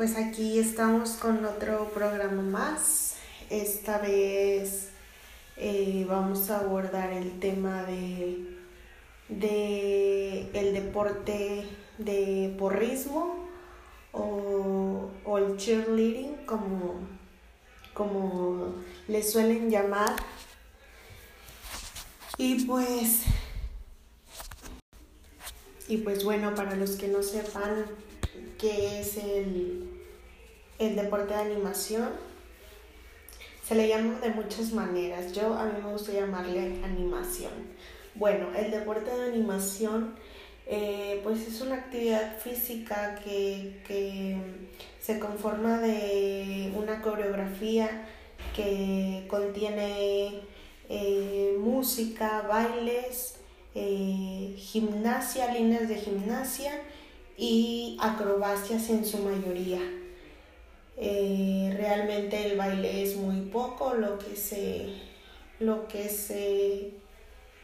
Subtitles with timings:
[0.00, 3.16] Pues aquí estamos con otro programa más.
[3.50, 4.88] Esta vez
[5.58, 8.56] eh, vamos a abordar el tema de,
[9.28, 11.68] de el deporte
[11.98, 13.46] de porrismo
[14.12, 16.94] o, o el cheerleading como,
[17.92, 18.76] como
[19.06, 20.16] le suelen llamar.
[22.38, 23.24] Y pues
[25.88, 27.84] y pues bueno, para los que no sepan
[28.58, 29.88] qué es el,
[30.78, 32.08] el deporte de animación,
[33.66, 35.32] se le llama de muchas maneras.
[35.32, 37.52] Yo a mí me gusta llamarle animación.
[38.14, 40.14] Bueno, el deporte de animación
[40.72, 44.36] eh, pues es una actividad física que, que,
[45.00, 48.06] se conforma de una coreografía
[48.54, 50.42] que contiene
[50.88, 53.36] eh, música, bailes,
[53.74, 56.72] eh, gimnasia, líneas de gimnasia
[57.40, 59.80] y acrobacias en su mayoría.
[60.98, 64.90] Eh, realmente el baile es muy poco lo que se
[65.58, 66.90] lo que se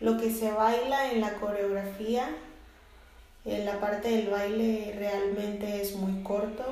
[0.00, 2.28] lo que se baila en la coreografía
[3.46, 6.64] en la parte del baile realmente es muy corto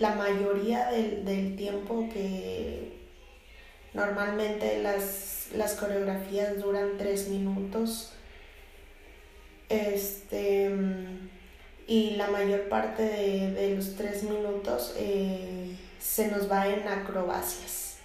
[0.00, 2.98] la mayoría del, del tiempo que
[3.94, 8.12] normalmente las, las coreografías duran tres minutos
[9.68, 10.57] este,
[11.88, 17.96] y la mayor parte de, los tres minutos eh, se nos va en acrobacias,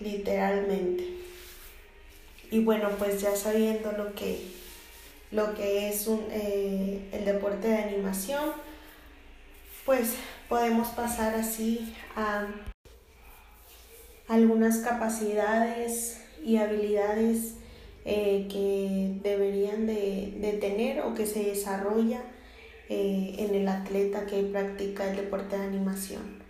[0.00, 1.04] literalmente.
[2.50, 4.42] Y bueno, pues ya sabiendo lo que,
[5.30, 8.50] lo que es un, eh, el deporte de animación,
[9.86, 10.14] pues
[10.48, 12.48] podemos pasar así a
[14.26, 17.54] algunas capacidades y habilidades
[18.04, 22.22] eh, que deberían de, tener o que se desarrolla
[22.90, 26.42] eh, en el atleta que practica el deporte de animación.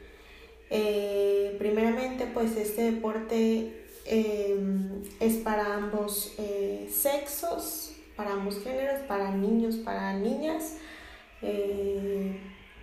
[0.71, 6.35] Eh, primeramente, pues este deporte es para ambos
[6.91, 10.79] sexos, para ambos géneros, para niños, para niñas,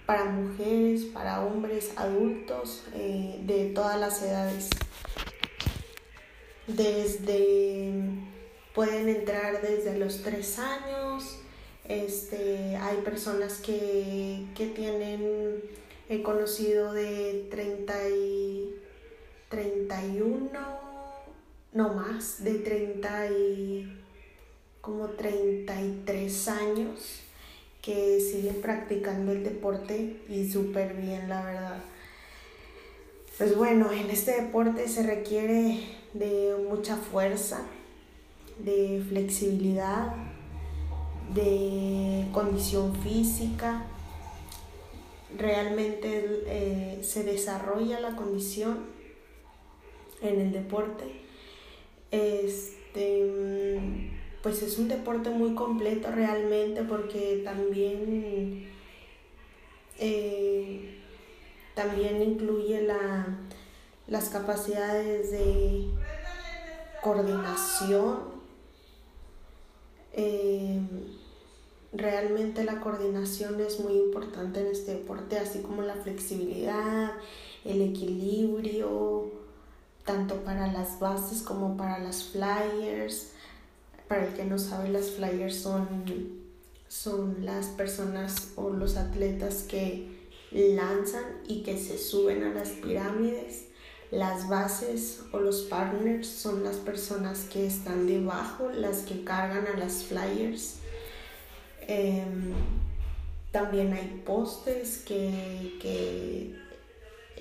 [0.06, 4.70] para mujeres, para hombres, adultos, de todas las edades.
[6.68, 7.94] Desde
[8.78, 11.40] pueden entrar desde los tres años.
[11.88, 15.62] Este, hay personas que, tienen,
[16.10, 18.76] he conocido de 30 y
[19.50, 20.50] 31,
[21.72, 23.98] no más, de 30 y
[24.82, 27.22] como 33 años
[27.82, 31.84] que siguen practicando el deporte y súper bien, la verdad.
[33.38, 37.62] Pues bueno, en este deporte se requiere de mucha fuerza,
[38.60, 40.16] de flexibilidad,
[41.34, 43.86] de condición física.
[45.38, 48.86] Realmente eh, se desarrolla la condición
[50.22, 51.06] en el deporte.
[52.12, 53.30] Este,
[54.42, 58.70] pues es un deporte muy completo realmente porque también,
[60.00, 61.00] eh,
[61.76, 63.40] también incluye la,
[64.08, 65.88] las capacidades de
[67.02, 68.20] coordinación,
[70.14, 70.80] eh,
[71.94, 77.14] realmente la coordinación es muy importante en este deporte, así como la flexibilidad,
[77.66, 79.32] el equilibrio,
[80.06, 83.32] tanto para las bases como para las flyers.
[84.08, 85.88] Para el que no sabe, las flyers son,
[86.88, 90.16] son las personas o los atletas que
[90.52, 93.68] lanzan y que se suben a las pirámides
[94.12, 99.78] las bases o los partners son las personas que están debajo, las que cargan a
[99.78, 100.76] las flyers.
[101.88, 102.54] Em,
[103.52, 106.56] también hay postes que,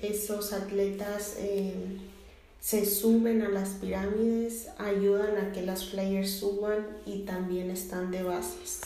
[0.01, 1.97] esos atletas em,
[2.59, 8.23] se suben a las pirámides, ayudan a que las flyers suban y también están de
[8.23, 8.81] bases.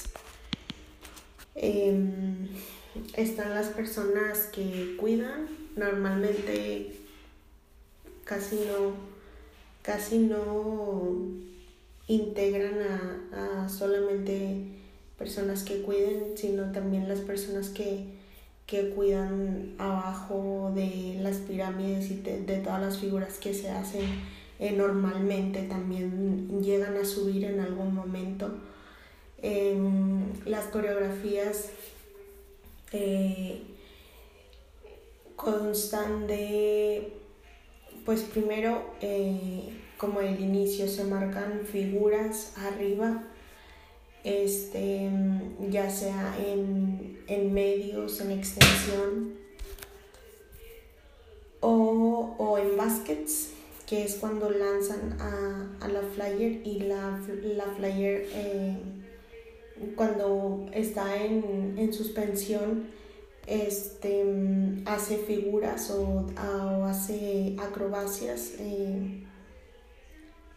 [1.55, 2.47] Em,
[3.15, 6.95] están las personas que cuidan, normalmente
[8.23, 8.93] casi no,
[9.81, 11.27] casi no
[12.07, 12.79] integran
[13.33, 14.80] a, solamente
[15.21, 18.19] personas que cuiden, sino también las personas que,
[18.95, 24.05] cuidan abajo de las pirámides y de, todas las figuras que se hacen
[24.59, 28.49] eh, normalmente también llegan a subir en algún momento.
[30.45, 31.71] las coreografías
[32.93, 33.61] eh,
[35.35, 37.21] constan de
[38.05, 43.23] pues primero, eh, como el inicio, se marcan figuras arriba,
[44.23, 45.09] este,
[45.69, 49.41] ya sea en, medios, en extensión,
[51.61, 53.51] o, en baskets,
[53.85, 57.19] que es cuando lanzan a, la flyer y la,
[57.55, 58.77] la flyer eh,
[59.95, 62.85] cuando está en, suspensión
[63.47, 64.23] este,
[64.85, 66.27] hace figuras o,
[66.85, 69.23] hace acrobacias, eh,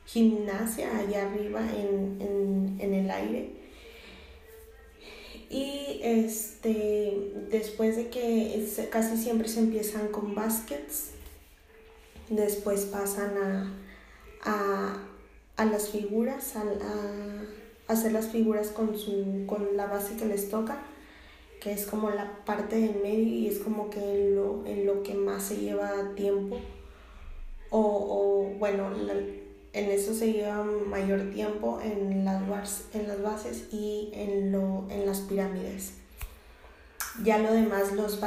[0.07, 3.65] gimnasia allá arriba en, en el aire
[5.55, 11.11] y este, después de que casi siempre se empiezan con baskets,
[12.29, 13.35] después pasan
[14.43, 14.99] a,
[15.65, 16.65] las figuras, a,
[17.87, 20.83] hacer las figuras con, su, con la base que les toca,
[21.61, 25.05] que es como la parte del medio y es como que en lo, en lo
[25.05, 26.59] que más se lleva tiempo.
[27.71, 28.91] O, o bueno,
[29.75, 35.05] en eso se lleva mayor tiempo en las, en las bases y en, lo, en
[35.05, 35.95] las pirámides.
[37.25, 38.21] Ya lo demás, los,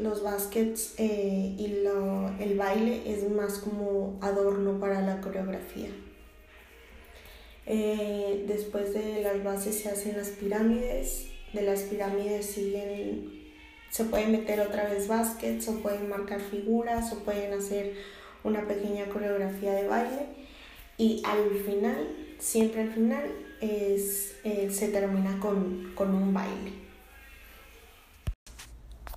[0.00, 5.90] los baskets eh, y lo, el baile es más como adorno para la coreografía.
[7.66, 13.52] Eh, después de las bases se hacen las pirámides, de las pirámides siguen,
[13.90, 17.94] se pueden meter otra vez baskets o pueden marcar figuras o pueden hacer
[18.42, 20.39] una pequeña coreografía de baile
[21.00, 23.32] y al final, siempre al final,
[23.62, 26.74] es, eh, se termina con, un baile.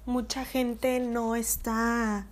[0.06, 2.28] Mucha gente no está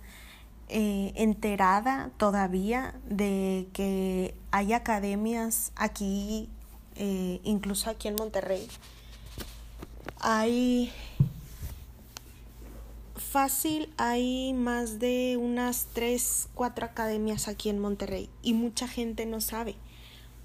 [0.70, 6.48] eh, enterada todavía de que hay academias aquí,
[6.96, 8.66] eh, incluso aquí en Monterrey.
[10.18, 10.90] Hay
[13.32, 19.40] Fácil, hay más de unas 3, 4 academias aquí en Monterrey y mucha gente no
[19.40, 19.74] sabe.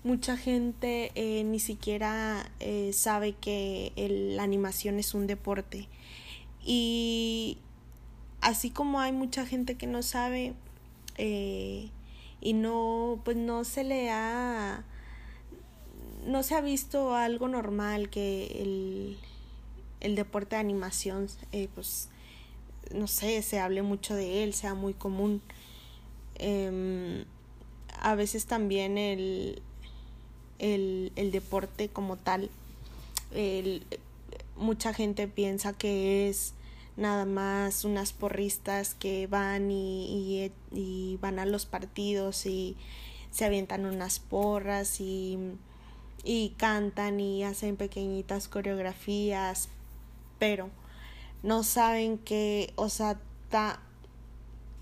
[0.06, 3.92] Mucha gente eh, ni siquiera eh, sabe que
[4.38, 5.90] la animación es un deporte.
[6.66, 7.58] Y
[8.40, 10.54] así como hay mucha gente que no sabe
[11.18, 11.90] eh,
[12.40, 14.86] y no, pues no se le ha,
[16.26, 19.18] no se ha visto algo normal que el,
[20.00, 21.28] el deporte de animación,
[21.76, 22.08] pues
[22.94, 25.42] no sé, se hable mucho de él, sea muy común.
[26.36, 27.26] Em,
[28.00, 29.62] a veces también el,
[30.60, 32.50] el, el deporte como tal,
[33.32, 33.86] el,
[34.56, 36.54] mucha gente piensa que es
[36.96, 42.76] nada más unas porristas que van y, y, van a los partidos y
[43.32, 45.38] se avientan unas porras y,
[46.24, 49.70] y cantan y hacen pequeñitas coreografías,
[50.40, 50.72] pero
[51.44, 53.20] no saben que, o sea,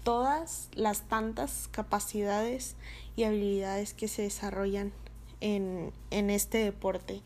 [0.04, 2.76] todas las tantas capacidades
[3.16, 4.92] y habilidades que se desarrollan
[5.42, 7.22] en, en este deporte.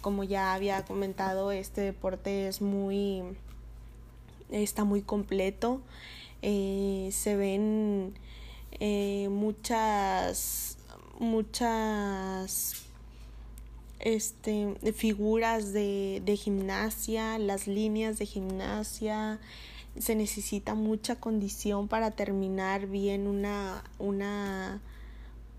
[0.00, 3.22] Como ya había comentado, este deporte es muy,
[4.50, 5.80] está muy completo.
[6.42, 8.14] Eh, se ven
[8.80, 10.76] eh, muchas,
[11.20, 12.81] muchas
[14.02, 19.40] este, figuras de, de gimnasia, las líneas de gimnasia,
[19.98, 24.80] se necesita mucha condición para terminar bien una, una,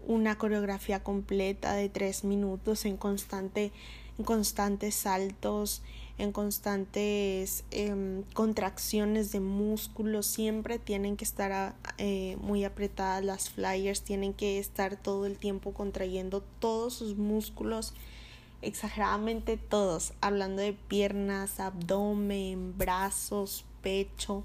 [0.07, 3.71] una coreografía completa de tres minutos en constante
[4.17, 5.81] en constantes saltos
[6.19, 14.03] en constantes em, contracciones de músculos siempre tienen que estar eh, muy apretadas las flyers
[14.03, 17.93] tienen que estar todo el tiempo contrayendo todos sus músculos
[18.63, 24.43] exageradamente todos, hablando de piernas, abdomen, brazos, pecho,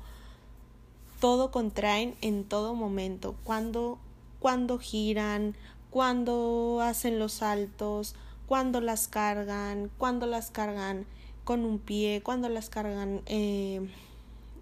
[1.20, 3.98] todo contraen en todo momento, cuando,
[4.38, 5.54] cuando giran,
[5.90, 8.14] cuando hacen los saltos,
[8.46, 11.06] cuando las cargan, cuando las cargan
[11.44, 13.88] con un pie, cuando las cargan eh,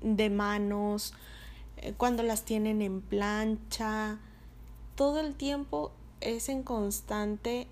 [0.02, 1.14] de manos,
[1.78, 4.18] eh, cuando las tienen en plancha,
[4.94, 7.66] todo el tiempo es en constante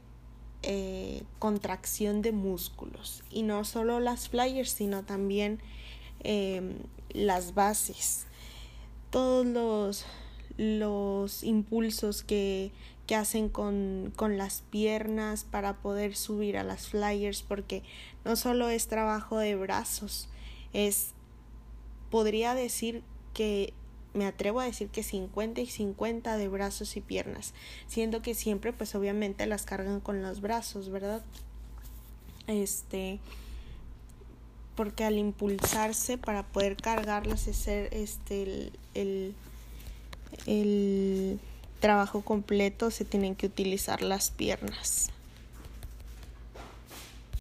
[0.67, 3.23] eh, contracción de músculos.
[3.31, 5.61] Y no solo las flyers sino también
[6.21, 6.79] em,
[7.11, 8.27] las bases.
[9.11, 10.07] Todos los,
[10.57, 12.73] los impulsos que,
[13.07, 17.83] que hacen con, con, las piernas para poder subir a las flyers porque
[18.25, 20.29] no solo es trabajo de brazos
[20.73, 21.13] es
[22.11, 23.03] podría decir
[23.33, 23.73] que
[24.15, 27.53] me atrevo a decir que 50 y 50 de brazos y piernas,
[27.87, 31.23] siendo que siempre pues obviamente las cargan con los brazos, ¿verdad?
[32.47, 33.19] Este
[34.77, 39.35] porque al impulsarse para poder cargarlas es este el, el,
[40.47, 41.41] el
[41.81, 45.11] trabajo completo se tienen que utilizar las piernas.